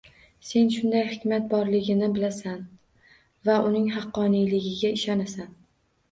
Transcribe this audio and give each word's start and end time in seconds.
Sen 0.51 0.69
shunday 0.75 1.03
hikmat 1.09 1.43
borligini 1.49 2.07
bilasan 2.15 2.63
va 3.49 3.57
uning 3.67 3.85
haqqoniyligiga 3.97 4.91
ishonasan: 5.01 5.53